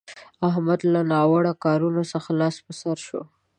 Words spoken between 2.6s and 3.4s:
پر سو شو.